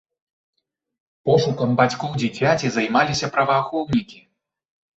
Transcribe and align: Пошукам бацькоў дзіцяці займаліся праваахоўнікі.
Пошукам 1.31 1.75
бацькоў 1.81 2.11
дзіцяці 2.25 2.67
займаліся 2.81 3.33
праваахоўнікі. 3.39 4.19